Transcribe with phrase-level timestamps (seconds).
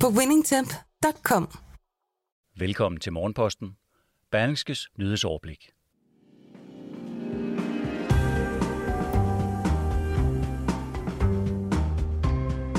[0.00, 1.48] på winningtemp.com.
[2.58, 3.76] Velkommen til Morgenposten.
[4.30, 5.70] Berlingskes nyhedsoverblik.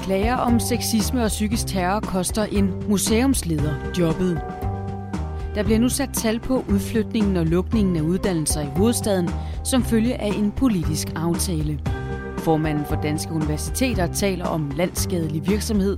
[0.03, 4.41] Klager om sexisme og psykisk terror koster en museumsleder jobbet.
[5.55, 9.29] Der bliver nu sat tal på udflytningen og lukningen af uddannelser i hovedstaden
[9.63, 11.79] som følge af en politisk aftale.
[12.37, 15.97] Formanden for Danske Universiteter taler om landskadelig virksomhed,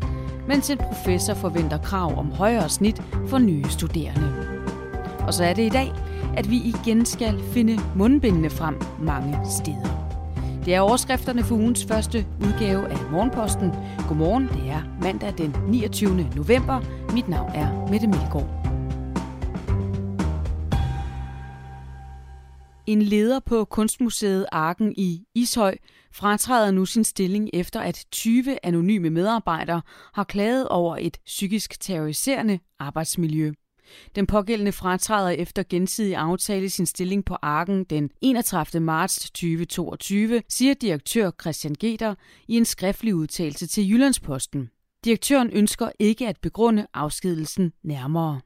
[0.50, 4.34] mens en professor forventer krav om højere snit for nye studerende.
[5.20, 5.92] Og så er det i dag,
[6.38, 10.00] at vi igen skal finde mundbindene frem mange steder.
[10.66, 13.72] Det er overskrifterne for ugens første udgave af Morgenposten.
[14.08, 16.30] Godmorgen, det er mandag den 29.
[16.36, 16.80] november.
[17.14, 18.59] Mit navn er Mette Melgaard.
[22.90, 25.78] En leder på Kunstmuseet Arken i Ishøj
[26.12, 29.82] fratræder nu sin stilling efter at 20 anonyme medarbejdere
[30.14, 33.52] har klaget over et psykisk terroriserende arbejdsmiljø.
[34.16, 38.80] Den pågældende fratræder efter gensidig aftale sin stilling på Arken den 31.
[38.84, 42.16] marts 2022, siger direktør Christian Geter
[42.48, 44.70] i en skriftlig udtalelse til Jyllandsposten.
[45.06, 48.40] Direktøren ønsker ikke at begrunde afskedelsen nærmere.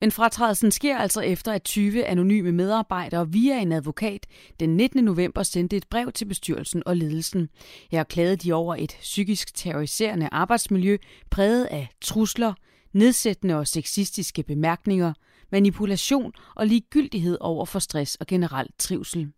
[0.00, 4.26] Men fratrædelsen sker altså efter, at 20 anonyme medarbejdere via en advokat
[4.60, 5.04] den 19.
[5.04, 7.48] november sendte et brev til bestyrelsen og ledelsen.
[7.90, 10.96] Her klagede de over et psykisk terroriserende arbejdsmiljø
[11.30, 12.52] præget af trusler,
[12.92, 15.12] nedsættende og sexistiske bemærkninger,
[15.52, 19.32] manipulation og ligegyldighed over for stress og generelt trivsel.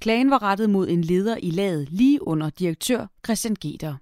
[0.00, 3.96] Klagen var rettet mod en leder i laget lige under direktør Christian Geter.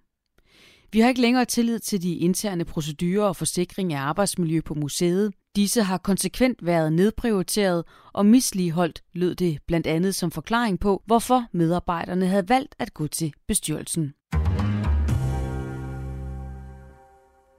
[0.93, 5.33] Vi har ikke længere tillid til de interne procedurer og forsikring af arbejdsmiljø på museet.
[5.57, 11.45] Disse har konsekvent været nedprioriteret og misligeholdt, lød det blandt andet som forklaring på, hvorfor
[11.53, 14.15] medarbejderne havde valgt at gå til bestyrelsen.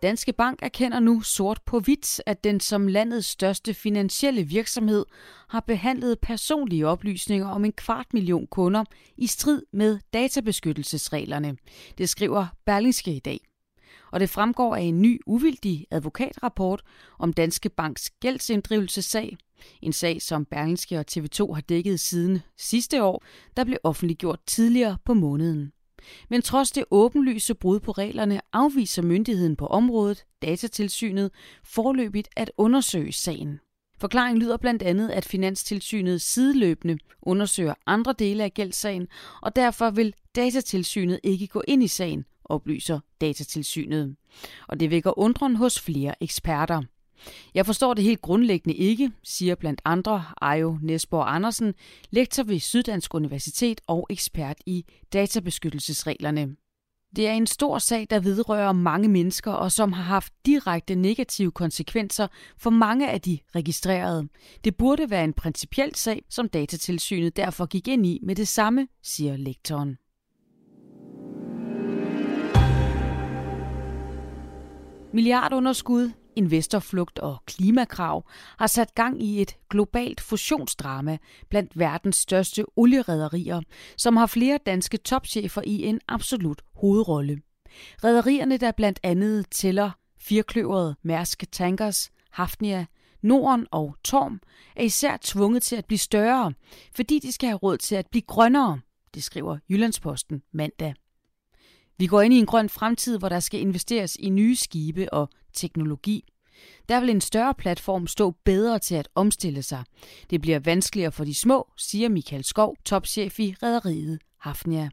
[0.02, 5.06] Danske Bank erkender nu sort på hvidt, at den som landets største finansielle virksomhed
[5.50, 8.84] har behandlet personlige oplysninger om en kvart million kunder
[9.18, 11.58] i strid med databeskyttelsesreglerne.
[11.98, 13.51] Det skriver Berlingske i dag.
[14.12, 16.82] Og det fremgår af en ny uvildig advokatrapport
[17.20, 19.38] om Danske Banks gældsinddrivelsessag.
[19.82, 23.24] En sag, som Berlingske og TV2 har dækket siden sidste år,
[23.58, 25.72] der blev offentliggjort tidligere på måneden.
[26.30, 31.32] Men trods det åbenlyse brud på reglerne afviser myndigheden på området, datatilsynet,
[31.64, 33.60] forløbigt at undersøge sagen.
[34.00, 39.08] Forklaringen lyder blandt andet, at Finanstilsynet sideløbende undersøger andre dele af gældssagen,
[39.42, 44.16] og derfor vil datatilsynet ikke gå ind i sagen, oplyser datatilsynet.
[44.68, 46.82] Og det vækker undren hos flere eksperter.
[47.54, 51.74] Jeg forstår det helt grundlæggende ikke, siger blandt andre Ejo Nesborg Andersen,
[52.10, 56.56] lektor ved Syddansk Universitet og ekspert i databeskyttelsesreglerne.
[57.16, 61.52] Det er en stor sag, der vedrører mange mennesker og som har haft direkte negative
[61.52, 62.28] konsekvenser
[62.58, 64.28] for mange af de registrerede.
[64.64, 68.88] Det burde være en principiel sag, som datatilsynet derfor gik ind i med det samme,
[69.04, 69.98] siger lektoren.
[75.14, 81.18] Milliardunderskud, investorflugt og klimakrav har sat gang i et globalt fusionsdrama
[81.50, 83.62] blandt verdens største olierederier,
[83.98, 87.42] som har flere danske topchefer i en absolut hovedrolle.
[88.04, 92.86] Rederierne, der blandt andet tæller firkløveret Mærsk Tankers, Hafnia,
[93.22, 94.40] Norden og Torm,
[94.76, 96.54] er især tvunget til at blive større,
[96.96, 98.80] fordi de skal have råd til at blive grønnere,
[99.14, 100.94] det skriver Jyllandsposten mandag.
[102.02, 105.30] Vi går ind i en grøn fremtid, hvor der skal investeres i nye skibe og
[105.54, 106.24] teknologi.
[106.90, 109.84] Der vil en større platform stå bedre til at omstille sig.
[110.30, 114.90] Det bliver vanskeligere for de små, siger Michael Skov, topchef i rederiet Hafnia.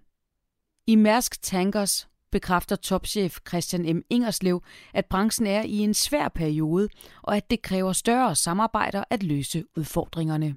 [0.86, 4.02] I Mærsk Tankers bekræfter topchef Christian M.
[4.10, 4.62] Ingerslev,
[4.94, 6.88] at branchen er i en svær periode,
[7.22, 10.56] og at det kræver større samarbejder at løse udfordringerne.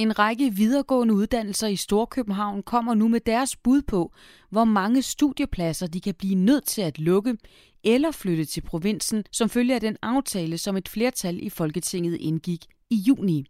[0.00, 4.12] En række videregående uddannelser i Storkøbenhavn kommer nu med deres bud på,
[4.50, 7.36] hvor mange studiepladser de kan blive nødt til at lukke
[7.84, 12.64] eller flytte til provinsen, som følger af den aftale, som et flertal i Folketinget indgik
[12.90, 13.44] i juni.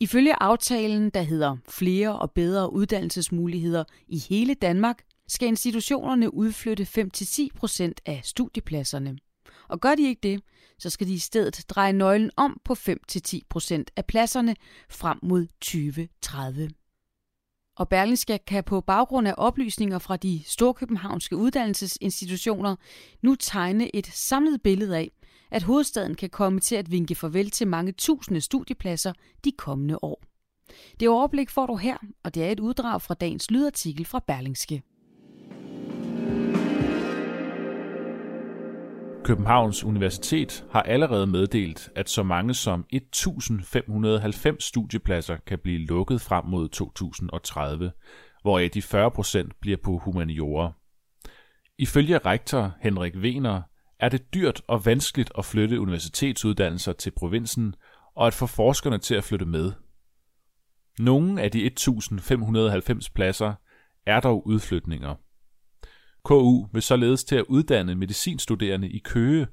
[0.00, 7.46] Ifølge aftalen, der hedder Flere og bedre uddannelsesmuligheder i hele Danmark, skal institutionerne udflytte 5-10
[7.56, 9.18] procent af studiepladserne.
[9.68, 10.40] Og gør de ikke det,
[10.78, 14.56] så skal de i stedet dreje nøglen om på 5-10% af pladserne
[14.90, 16.70] frem mod 2030.
[17.76, 22.76] Og Berlingske kan på baggrund af oplysninger fra de storkøbenhavnske uddannelsesinstitutioner
[23.22, 25.10] nu tegne et samlet billede af,
[25.50, 29.12] at hovedstaden kan komme til at vinke farvel til mange tusinde studiepladser
[29.44, 30.22] de kommende år.
[31.00, 34.82] Det overblik får du her, og det er et uddrag fra dagens lydartikel fra Berlingske.
[39.24, 46.44] Københavns Universitet har allerede meddelt, at så mange som 1.590 studiepladser kan blive lukket frem
[46.44, 47.92] mod 2030,
[48.42, 50.72] hvoraf de 40 procent bliver på humaniora.
[51.78, 53.62] Ifølge rektor Henrik Wener
[54.00, 57.74] er det dyrt og vanskeligt at flytte universitetsuddannelser til provinsen
[58.16, 59.72] og at få forskerne til at flytte med.
[60.98, 63.54] Nogle af de 1.590 pladser
[64.06, 65.14] er dog udflytninger.
[66.24, 69.46] KU vil således til at uddanne medicinstuderende i Køge,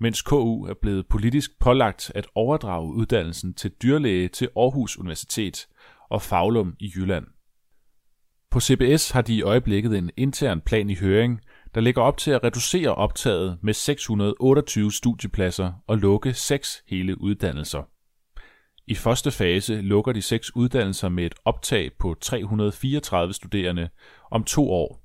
[0.00, 5.66] mens KU er blevet politisk pålagt at overdrage uddannelsen til dyrlæge til Aarhus Universitet
[6.10, 7.26] og Faglum i Jylland.
[8.50, 11.40] På CBS har de i øjeblikket en intern plan i høring,
[11.74, 17.82] der lægger op til at reducere optaget med 628 studiepladser og lukke seks hele uddannelser.
[18.86, 23.88] I første fase lukker de seks uddannelser med et optag på 334 studerende
[24.30, 25.03] om to år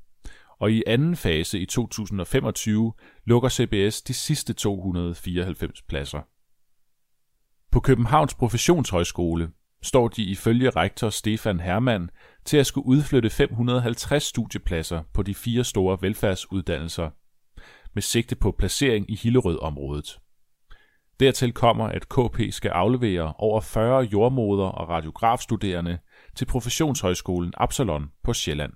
[0.60, 2.94] og i anden fase i 2025
[3.26, 6.22] lukker CBS de sidste 294 pladser.
[7.72, 9.52] På Københavns Professionshøjskole
[9.82, 12.10] står de ifølge rektor Stefan Hermann
[12.46, 17.10] til at skulle udflytte 550 studiepladser på de fire store velfærdsuddannelser,
[17.94, 20.20] med sigte på placering i Hillerød-området.
[21.20, 26.00] Dertil kommer, at KP skal aflevere over 40 jordmoder og radiografstuderende
[26.36, 28.74] til Professionshøjskolen Absalon på Sjælland.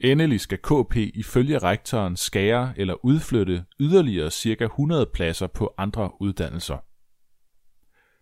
[0.00, 4.64] Endelig skal KP ifølge rektoren skære eller udflytte yderligere ca.
[4.64, 6.76] 100 pladser på andre uddannelser.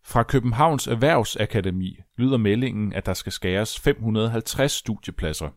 [0.04, 5.48] Fra Københavns Erhvervsakademi lyder meldingen, at der skal skæres 550 studiepladser.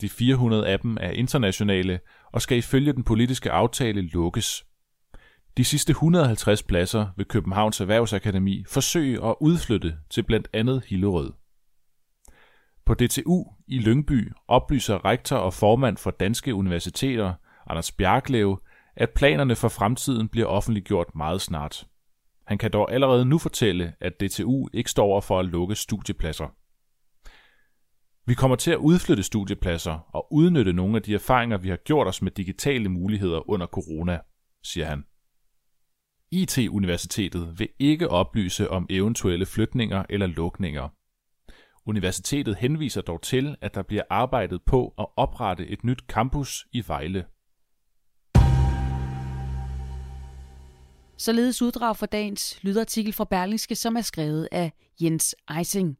[0.00, 2.00] De 400 af dem er internationale
[2.32, 4.64] og skal ifølge den politiske aftale lukkes.
[5.56, 11.32] De sidste 150 pladser vil Københavns Erhvervsakademi forsøge at udflytte til blandt andet Hillerød.
[12.86, 17.34] På DTU i Lyngby oplyser rektor og formand for Danske Universiteter,
[17.66, 18.60] Anders Bjarklev,
[18.96, 21.86] at planerne for fremtiden bliver offentliggjort meget snart.
[22.46, 26.46] Han kan dog allerede nu fortælle, at DTU ikke står over for at lukke studiepladser.
[28.26, 32.06] Vi kommer til at udflytte studiepladser og udnytte nogle af de erfaringer, vi har gjort
[32.06, 34.20] os med digitale muligheder under corona,
[34.64, 35.04] siger han.
[36.32, 40.88] IT-universitetet vil ikke oplyse om eventuelle flytninger eller lukninger.
[41.86, 46.82] Universitetet henviser dog til, at der bliver arbejdet på at oprette et nyt campus i
[46.86, 47.24] Vejle.
[51.18, 55.96] Således uddrag for dagens lydartikel fra Berlingske, som er skrevet af Jens Eising.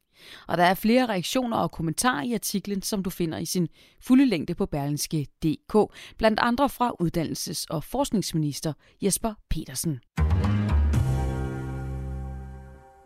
[0.49, 3.69] Og der er flere reaktioner og kommentarer i artiklen, som du finder i sin
[4.00, 8.73] fulde længde på berlingske.dk, blandt andre fra uddannelses- og forskningsminister
[9.03, 10.00] Jesper Petersen.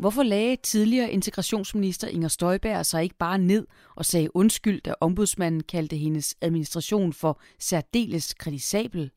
[0.00, 3.67] Hvorfor lagde tidligere integrationsminister Inger Støjberg sig ikke bare ned
[3.97, 9.10] og sagde undskyld, da ombudsmanden kaldte hendes administration for særdeles kritisabel?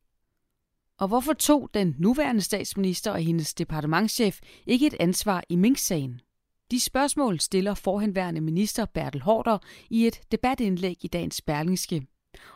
[0.99, 6.21] Og hvorfor tog den nuværende statsminister og hendes departementschef ikke et ansvar i Mink-sagen?
[6.71, 9.57] De spørgsmål stiller forhenværende minister Bertel Hårder
[9.89, 12.07] i et debatindlæg i dagens Berlingske.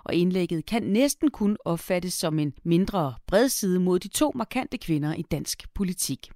[0.04, 4.78] Og indlægget kan næsten kun opfattes som en mindre bred side mod de to markante
[4.78, 6.32] kvinder i dansk politik.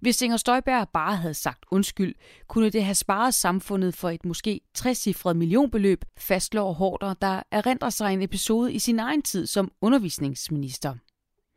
[0.00, 2.14] Hvis Inger Støjberg bare havde sagt undskyld,
[2.48, 8.12] kunne det have sparet samfundet for et måske 60 millionbeløb, fastslår Hårder, der erindrer sig
[8.12, 10.94] en episode i sin egen tid som undervisningsminister.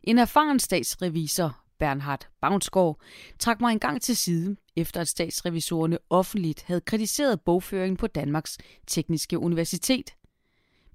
[0.03, 2.99] En erfaren statsrevisor, Bernhard Bavnsgaard,
[3.39, 9.39] trak mig engang til side, efter at statsrevisorerne offentligt havde kritiseret bogføringen på Danmarks Tekniske
[9.39, 10.13] Universitet.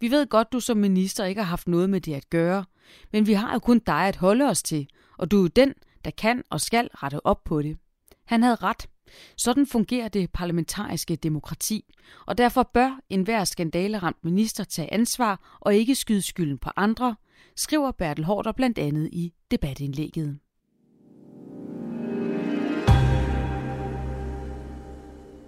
[0.00, 2.64] Vi ved godt, du som minister ikke har haft noget med det at gøre,
[3.12, 5.75] men vi har jo kun dig at holde os til, og du er den,
[6.06, 7.78] der kan og skal rette op på det.
[8.25, 8.88] Han havde ret.
[9.36, 11.94] Sådan fungerer det parlamentariske demokrati,
[12.26, 17.16] og derfor bør enhver skandaleramt minister tage ansvar og ikke skyde skylden på andre,
[17.56, 20.38] skriver Bertel Hårder blandt andet i debatindlægget.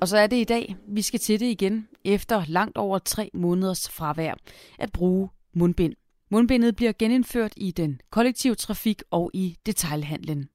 [0.01, 3.31] Og så er det i dag, vi skal til det igen, efter langt over tre
[3.35, 4.35] måneders fravær,
[4.79, 5.95] at bruge mundbind.
[6.31, 10.49] Mundbindet bliver genindført i den kollektive trafik og i detailhandlen.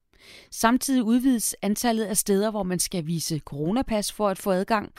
[0.52, 4.94] Samtidig udvides antallet af steder, hvor man skal vise coronapas for at få adgang,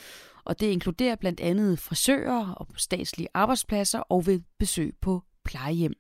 [0.45, 5.93] og det inkluderer blandt andet frisører og på statslige arbejdspladser og ved besøg på plejehjem.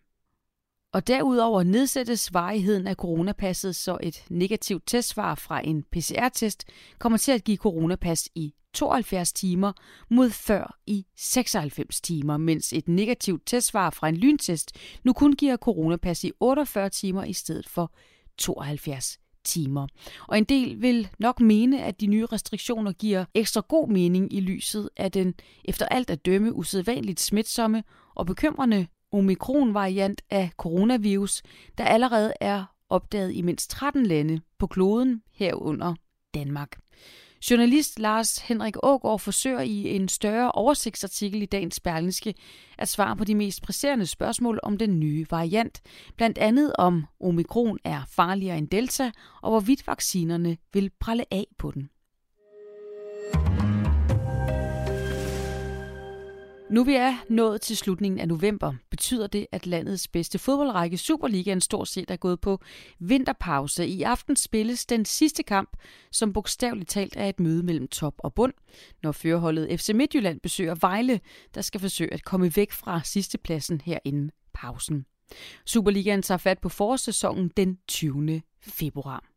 [0.92, 6.64] Og derudover nedsættes varigheden af coronapasset, så et negativt testsvar fra en PCR-test
[6.98, 9.72] kommer til at give coronapas i 72 timer
[10.10, 14.72] mod før i 96 timer, mens et negativt testsvar fra en lyntest
[15.04, 17.92] nu kun giver coronapas i 48 timer i stedet for
[18.38, 19.86] 72 timer.
[20.28, 24.40] Og en del vil nok mene, at de nye restriktioner giver ekstra god mening i
[24.40, 31.42] lyset af den efter alt at dømme usædvanligt smitsomme og bekymrende omikron-variant af coronavirus,
[31.78, 35.94] der allerede er opdaget i mindst 13 lande på kloden herunder
[36.34, 36.78] Danmark.
[37.50, 42.34] Journalist Lars Henrik Ågaard forsøger i en større oversigtsartikel i dagens Berlingske
[42.78, 45.82] at svare på de mest presserende spørgsmål om den nye variant.
[46.16, 49.10] Blandt andet om omikron er farligere end delta,
[49.42, 51.90] og hvorvidt vaccinerne vil prale af på den.
[56.74, 61.60] Nu vi er nået til slutningen af november, betyder det, at landets bedste fodboldrække Superligaen
[61.60, 62.60] stort set er gået på
[62.98, 63.86] vinterpause.
[63.86, 65.76] I aften spilles den sidste kamp,
[66.12, 68.52] som bogstaveligt talt er et møde mellem top og bund,
[69.02, 71.20] når førerholdet FC Midtjylland besøger Vejle,
[71.54, 75.04] der skal forsøge at komme væk fra sidstepladsen herinde pausen.
[75.66, 78.42] Superligaen tager fat på forårssæsonen den 20.
[78.62, 79.33] februar.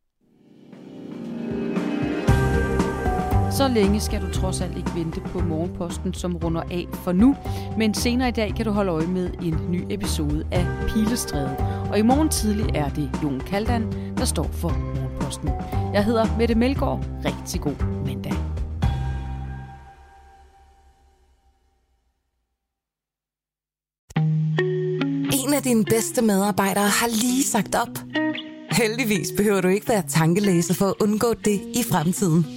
[3.57, 7.35] Så længe skal du trods alt ikke vente på morgenposten, som runder af for nu.
[7.77, 11.57] Men senere i dag kan du holde øje med en ny episode af Pilestræde.
[11.91, 15.49] Og i morgen tidlig er det Jon Kaldan, der står for morgenposten.
[15.93, 17.05] Jeg hedder Mette Melgaard.
[17.25, 18.33] Rigtig god mandag.
[25.45, 27.99] En af dine bedste medarbejdere har lige sagt op.
[28.71, 32.56] Heldigvis behøver du ikke være tankelæser for at undgå det i fremtiden.